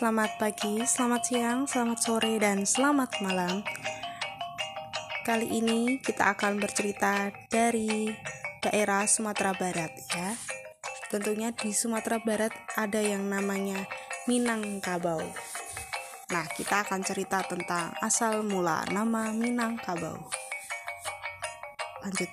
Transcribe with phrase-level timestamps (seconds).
[0.00, 3.60] Selamat pagi, selamat siang, selamat sore, dan selamat malam.
[5.28, 8.08] Kali ini kita akan bercerita dari
[8.64, 10.32] daerah Sumatera Barat ya.
[11.12, 12.48] Tentunya di Sumatera Barat
[12.80, 13.84] ada yang namanya
[14.24, 15.20] Minangkabau.
[16.32, 20.16] Nah, kita akan cerita tentang asal mula nama Minangkabau.
[22.08, 22.32] Lanjut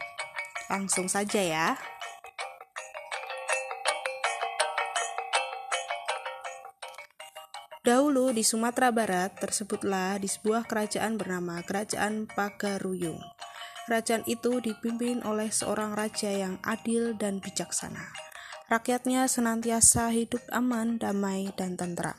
[0.71, 1.75] langsung saja ya.
[7.87, 13.15] Dahulu di Sumatera Barat tersebutlah di sebuah kerajaan bernama Kerajaan Pagaruyung.
[13.87, 18.11] Kerajaan itu dipimpin oleh seorang raja yang adil dan bijaksana.
[18.67, 22.11] Rakyatnya senantiasa hidup aman, damai, dan tentram.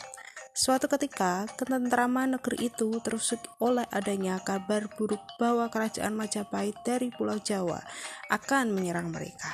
[0.57, 7.37] Suatu ketika, ketentraman negeri itu terusik oleh adanya kabar buruk bahwa kerajaan Majapahit dari Pulau
[7.45, 7.85] Jawa
[8.33, 9.53] akan menyerang mereka.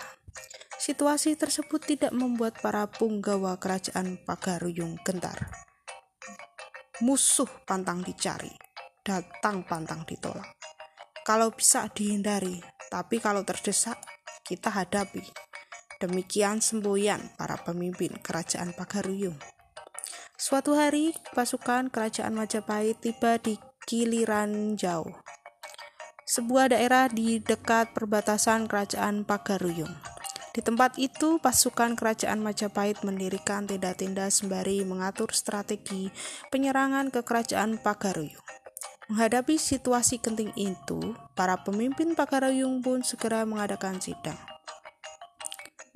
[0.79, 5.73] Situasi tersebut tidak membuat para punggawa kerajaan Pagaruyung gentar
[7.03, 8.55] musuh pantang dicari,
[9.03, 10.55] datang pantang ditolak.
[11.27, 13.98] Kalau bisa dihindari, tapi kalau terdesak,
[14.47, 15.27] kita hadapi.
[15.98, 19.34] Demikian semboyan para pemimpin kerajaan Pagaruyung.
[20.39, 23.58] Suatu hari, pasukan kerajaan Majapahit tiba di
[23.89, 25.19] Kiliran Jauh,
[26.29, 30.14] sebuah daerah di dekat perbatasan kerajaan Pagaruyung.
[30.55, 36.14] Di tempat itu, pasukan kerajaan Majapahit mendirikan tenda-tenda sembari mengatur strategi
[36.55, 38.38] penyerangan ke kerajaan Pagaruyung.
[39.11, 44.39] Menghadapi situasi genting itu, para pemimpin Pagaruyung pun segera mengadakan sidang.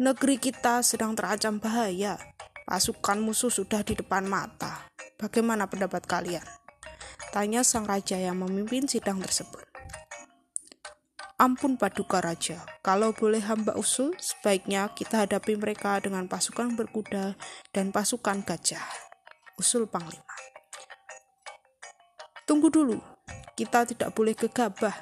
[0.03, 2.19] Negeri kita sedang terancam bahaya.
[2.67, 4.91] Pasukan musuh sudah di depan mata.
[5.23, 6.45] Bagaimana pendapat kalian?
[7.31, 9.68] Tanya sang raja yang memimpin sidang tersebut.
[11.39, 17.39] Ampun Paduka Raja, kalau boleh hamba usul, sebaiknya kita hadapi mereka dengan pasukan berkuda
[17.71, 18.83] dan pasukan gajah.
[19.55, 20.27] Usul Panglima.
[22.43, 22.99] Tunggu dulu,
[23.55, 24.99] kita tidak boleh gegabah,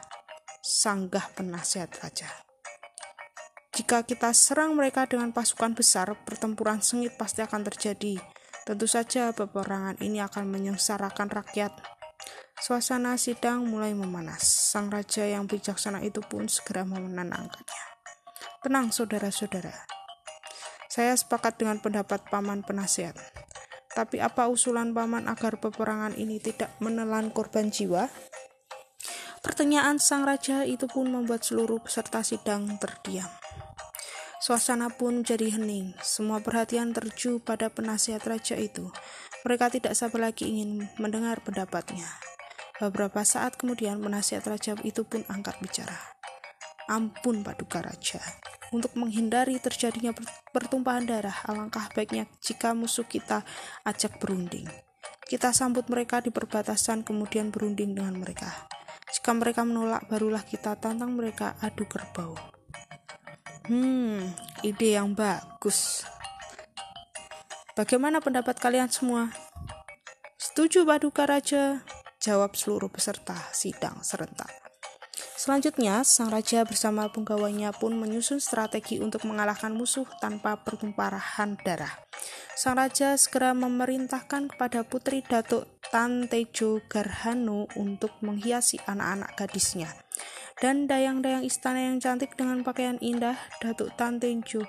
[0.60, 2.28] sanggah penasihat raja.
[3.72, 8.20] Jika kita serang mereka dengan pasukan besar, pertempuran sengit pasti akan terjadi.
[8.68, 11.95] Tentu saja peperangan ini akan menyengsarakan rakyat
[12.56, 14.40] Suasana sidang mulai memanas.
[14.40, 17.84] Sang raja yang bijaksana itu pun segera menenangkannya.
[18.64, 19.76] Tenang, saudara-saudara.
[20.88, 23.12] Saya sepakat dengan pendapat paman penasihat.
[23.92, 28.08] Tapi apa usulan paman agar peperangan ini tidak menelan korban jiwa?
[29.44, 33.28] Pertanyaan sang raja itu pun membuat seluruh peserta sidang terdiam.
[34.40, 35.92] Suasana pun jadi hening.
[36.00, 38.88] Semua perhatian terju pada penasihat raja itu.
[39.44, 42.08] Mereka tidak sabar lagi ingin mendengar pendapatnya.
[42.76, 45.96] Beberapa saat kemudian penasihat raja itu pun angkat bicara.
[46.92, 48.20] Ampun paduka raja,
[48.70, 50.12] untuk menghindari terjadinya
[50.52, 53.42] pertumpahan darah, alangkah baiknya jika musuh kita
[53.86, 54.68] ajak berunding.
[55.26, 58.68] Kita sambut mereka di perbatasan kemudian berunding dengan mereka.
[59.10, 62.36] Jika mereka menolak, barulah kita tantang mereka adu kerbau.
[63.66, 64.30] Hmm,
[64.62, 66.06] ide yang bagus.
[67.74, 69.34] Bagaimana pendapat kalian semua?
[70.38, 71.82] Setuju, Paduka Raja?
[72.20, 74.66] Jawab seluruh peserta sidang serentak.
[75.36, 81.92] Selanjutnya, sang raja bersama penggawanya pun menyusun strategi untuk mengalahkan musuh tanpa pertumpahan darah.
[82.56, 89.92] Sang raja segera memerintahkan kepada putri Datuk Tantejo Garhano untuk menghiasi anak-anak gadisnya.
[90.56, 94.64] Dan dayang-dayang istana yang cantik dengan pakaian indah, Datuk Tantejo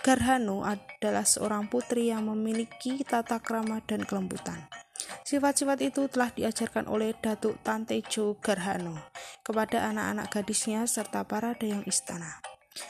[0.00, 4.64] Garhano adalah seorang putri yang memiliki tata krama dan kelembutan.
[5.30, 8.98] Sifat-sifat itu telah diajarkan oleh Datuk Tantejo Garhano
[9.46, 12.42] kepada anak-anak gadisnya serta para dayang istana.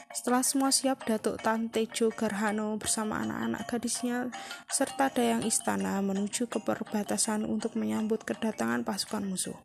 [0.09, 4.33] Setelah semua siap, Datuk Tantejo Garhano bersama anak-anak gadisnya
[4.65, 9.61] serta dayang istana menuju ke perbatasan untuk menyambut kedatangan pasukan musuh.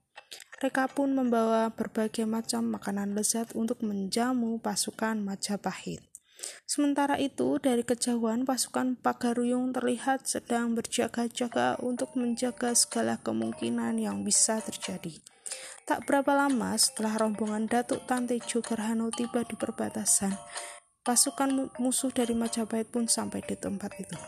[0.61, 6.16] Mereka pun membawa berbagai macam makanan lezat untuk menjamu pasukan Majapahit.
[6.67, 14.61] Sementara itu, dari kejauhan pasukan Pagaruyung terlihat sedang berjaga-jaga untuk menjaga segala kemungkinan yang bisa
[14.61, 15.23] terjadi.
[15.87, 20.35] Tak berapa lama setelah rombongan Datuk Tante Jogarhano tiba di perbatasan,
[21.07, 24.19] pasukan musuh dari Majapahit pun sampai di tempat itu.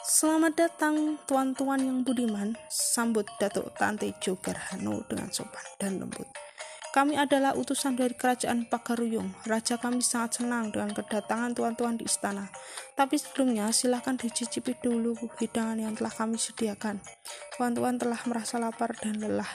[0.00, 6.45] Selamat datang tuan-tuan yang budiman, sambut Datuk Tante Jogarhano dengan sopan dan lembut.
[6.96, 9.28] Kami adalah utusan dari kerajaan Pagaruyung.
[9.44, 12.48] Raja kami sangat senang dengan kedatangan tuan-tuan di istana.
[12.96, 17.04] Tapi sebelumnya, silahkan dicicipi dulu hidangan yang telah kami sediakan.
[17.52, 19.52] Tuan-tuan telah merasa lapar dan lelah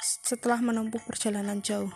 [0.00, 1.92] setelah menempuh perjalanan jauh.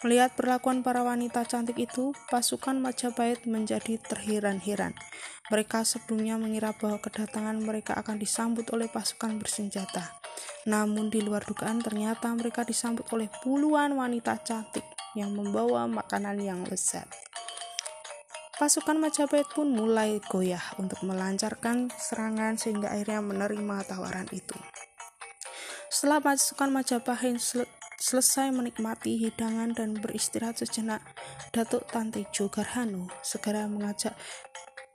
[0.00, 4.96] Melihat perlakuan para wanita cantik itu, pasukan Majapahit menjadi terheran-heran.
[5.52, 10.16] Mereka sebelumnya mengira bahwa kedatangan mereka akan disambut oleh pasukan bersenjata.
[10.66, 14.82] Namun di luar dugaan ternyata mereka disambut oleh puluhan wanita cantik
[15.14, 17.06] yang membawa makanan yang lezat.
[18.56, 24.56] Pasukan Majapahit pun mulai goyah untuk melancarkan serangan sehingga akhirnya menerima tawaran itu.
[25.92, 31.00] Setelah pasukan Majapahit sel selesai menikmati hidangan dan beristirahat sejenak,
[31.52, 34.12] Datuk Tantejo Garhanu segera mengajak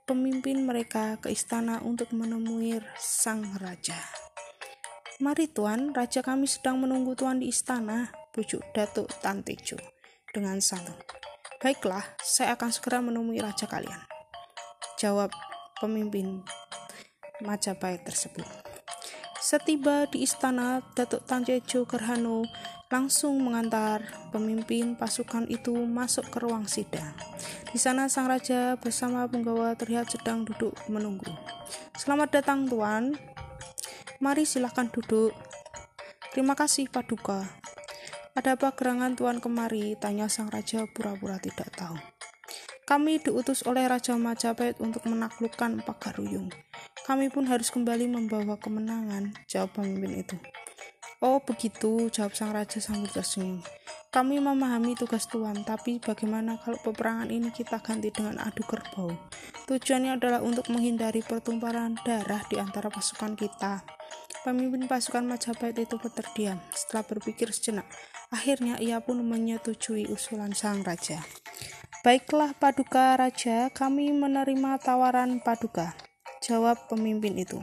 [0.06, 3.98] pemimpin mereka ke istana untuk menemui sang raja.
[5.22, 9.78] Mari tuan, raja kami sedang menunggu tuan di istana, bujuk Datuk Tantejo
[10.34, 10.98] dengan santun.
[11.62, 14.02] Baiklah, saya akan segera menemui raja kalian.
[14.98, 15.30] Jawab
[15.78, 16.42] pemimpin
[17.38, 18.42] Majapahit tersebut.
[19.38, 22.42] Setiba di istana, Datuk Tanjejo Gerhano
[22.90, 24.02] langsung mengantar
[24.34, 27.14] pemimpin pasukan itu masuk ke ruang sidang.
[27.70, 31.30] Di sana sang raja bersama penggawa terlihat sedang duduk menunggu.
[31.94, 33.14] Selamat datang tuan.
[34.22, 35.34] Mari silahkan duduk.
[36.30, 37.42] Terima kasih Paduka.
[38.38, 39.98] Ada apa gerangan tuan kemari?
[39.98, 41.98] Tanya sang raja pura-pura tidak tahu.
[42.86, 46.54] Kami diutus oleh Raja Majapahit untuk menaklukkan Pagaruyung.
[47.02, 50.38] Kami pun harus kembali membawa kemenangan, jawab pemimpin itu.
[51.18, 53.58] Oh begitu, jawab sang raja sambil tersenyum.
[54.14, 59.10] Kami memahami tugas Tuan, tapi bagaimana kalau peperangan ini kita ganti dengan adu kerbau?
[59.66, 64.01] Tujuannya adalah untuk menghindari pertumpahan darah di antara pasukan kita.
[64.42, 67.86] Pemimpin pasukan Majapahit itu terdiam setelah berpikir sejenak.
[68.34, 71.22] Akhirnya ia pun menyetujui usulan sang raja.
[72.02, 75.94] Baiklah Paduka Raja, kami menerima tawaran Paduka,
[76.42, 77.62] jawab pemimpin itu.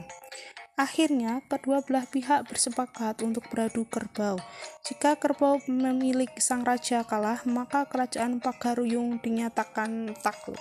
[0.80, 4.40] Akhirnya, kedua belah pihak bersepakat untuk beradu kerbau.
[4.80, 10.56] Jika kerbau memilih sang raja kalah, maka kerajaan Pagaruyung dinyatakan takluk.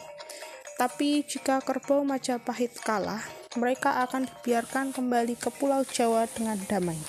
[0.75, 3.23] Tapi jika kerbau Majapahit kalah,
[3.57, 6.99] mereka akan dibiarkan kembali ke Pulau Jawa dengan damai.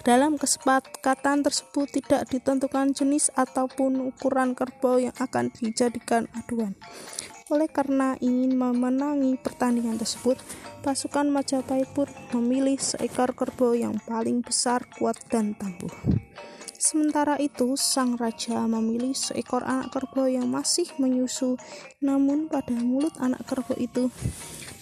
[0.00, 6.72] Dalam kesepakatan tersebut tidak ditentukan jenis ataupun ukuran kerbau yang akan dijadikan aduan.
[7.52, 10.40] Oleh karena ingin memenangi pertandingan tersebut,
[10.80, 15.92] pasukan Majapahit pun memilih seekor kerbau yang paling besar, kuat, dan tangguh.
[16.80, 21.60] Sementara itu, sang raja memilih seekor anak kerbau yang masih menyusu,
[22.00, 24.08] namun pada mulut anak kerbau itu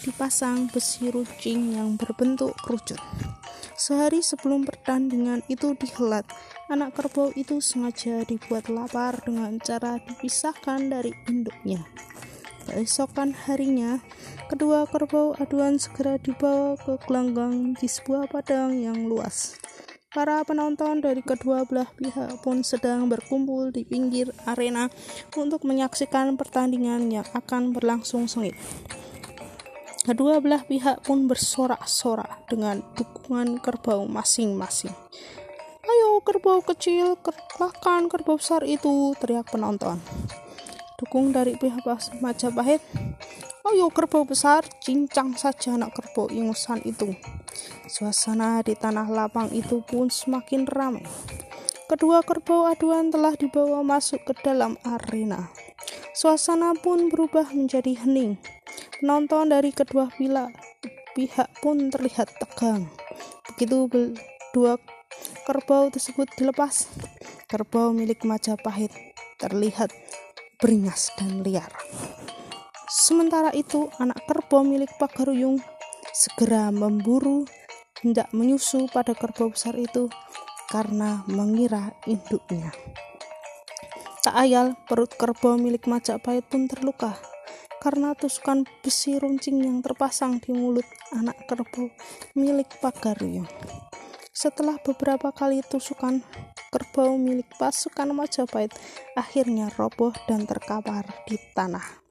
[0.02, 2.98] dipasang besi runcing yang berbentuk kerucut.
[3.78, 6.26] Sehari sebelum pertandingan itu dihelat,
[6.66, 11.86] anak kerbau itu sengaja dibuat lapar dengan cara dipisahkan dari induknya.
[12.66, 14.02] Keesokan harinya,
[14.50, 19.56] kedua kerbau aduan segera dibawa ke gelanggang di sebuah padang yang luas.
[20.08, 24.90] Para penonton dari kedua belah pihak pun sedang berkumpul di pinggir arena
[25.36, 28.58] untuk menyaksikan pertandingan yang akan berlangsung sengit.
[30.08, 34.96] Kedua belah pihak pun bersorak-sorak dengan dukungan kerbau masing-masing.
[35.84, 40.00] Ayo kerbau kecil, kalahkan kerbau besar itu, teriak penonton.
[40.96, 41.84] Dukung dari pihak
[42.24, 42.81] Majapahit,
[43.69, 47.12] ayo kerbau besar, cincang saja anak kerbau ingusan itu.
[47.84, 51.05] Suasana di tanah lapang itu pun semakin ramai.
[51.84, 55.53] Kedua kerbau aduan telah dibawa masuk ke dalam arena.
[56.17, 58.41] Suasana pun berubah menjadi hening
[58.98, 60.50] Penonton dari kedua pihak,
[61.14, 62.90] pihak pun terlihat tegang.
[63.46, 63.86] Begitu
[64.50, 64.74] dua
[65.46, 66.90] kerbau tersebut dilepas,
[67.46, 68.90] kerbau milik Majapahit
[69.38, 69.94] terlihat
[70.58, 71.70] beringas dan liar.
[72.90, 75.62] Sementara itu, anak kerbau milik Pagaruyung
[76.10, 77.46] segera memburu
[78.02, 80.10] hendak menyusu pada kerbau besar itu
[80.74, 82.74] karena mengira induknya.
[84.26, 87.28] Tak ayal, perut kerbau milik Majapahit pun terluka
[87.88, 90.84] karena tusukan besi runcing yang terpasang di mulut
[91.16, 91.88] anak kerbau
[92.36, 93.48] milik Pagaruyung.
[94.28, 96.20] Setelah beberapa kali tusukan,
[96.68, 98.76] kerbau milik pasukan Majapahit
[99.16, 102.04] akhirnya roboh dan terkapar di tanah.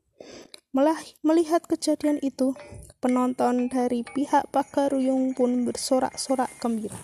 [1.22, 2.58] Melihat kejadian itu,
[2.98, 6.98] penonton dari pihak Pagaruyung pun bersorak-sorak gembira.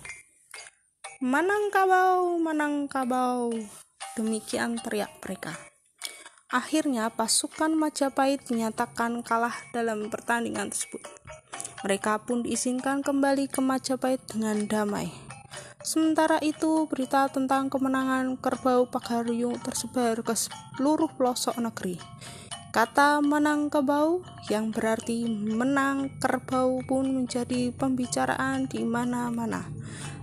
[1.22, 3.54] Manang kabau, manang kabau,
[4.18, 5.73] demikian teriak mereka.
[6.54, 11.02] Akhirnya pasukan Majapahit dinyatakan kalah dalam pertandingan tersebut.
[11.82, 15.10] Mereka pun diizinkan kembali ke Majapahit dengan damai.
[15.82, 21.98] Sementara itu, berita tentang kemenangan Kerbau Pagaruyung tersebar ke seluruh pelosok negeri.
[22.70, 29.66] Kata menang kebau yang berarti menang kerbau pun menjadi pembicaraan di mana-mana.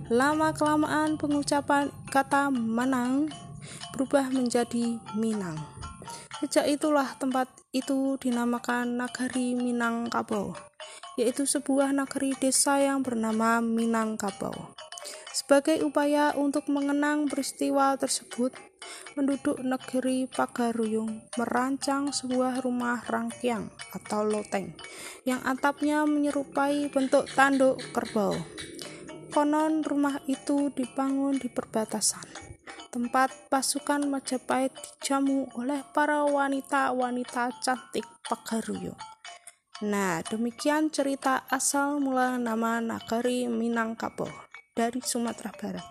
[0.07, 3.31] Lama-kelamaan pengucapan kata menang
[3.95, 5.80] berubah menjadi Minang.
[6.41, 10.57] Sejak itulah tempat itu dinamakan Nagari Minangkabau,
[11.15, 14.73] yaitu sebuah negeri desa yang bernama Minangkabau.
[15.31, 18.51] Sebagai upaya untuk mengenang peristiwa tersebut,
[19.15, 24.75] penduduk negeri Pagaruyung merancang sebuah rumah rangkiang atau loteng
[25.23, 28.35] yang atapnya menyerupai bentuk tanduk kerbau.
[29.31, 32.50] Konon rumah itu dibangun di perbatasan
[32.91, 38.99] tempat pasukan Majapahit dijamu oleh para wanita-wanita cantik Pagaruyung.
[39.87, 44.29] Nah, demikian cerita asal mula nama Nagari Minangkabau
[44.75, 45.87] dari Sumatera Barat.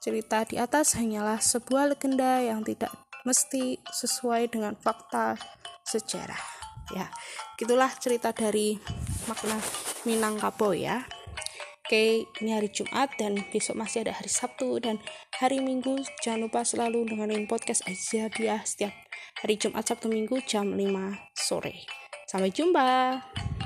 [0.00, 2.90] Cerita di atas hanyalah sebuah legenda yang tidak
[3.28, 5.36] mesti sesuai dengan fakta
[5.84, 6.40] sejarah.
[6.96, 7.12] Ya,
[7.60, 8.80] itulah cerita dari
[9.28, 9.60] makna
[10.08, 11.04] Minangkabau ya.
[11.90, 15.02] Oke, ini hari Jumat dan besok masih ada hari Sabtu dan
[15.42, 15.98] hari Minggu.
[16.22, 18.30] Jangan lupa selalu dengerin podcast Aisyah
[18.62, 18.94] setiap
[19.42, 20.86] hari Jumat, Sabtu, Minggu jam 5
[21.34, 21.82] sore.
[22.30, 23.18] Sampai jumpa.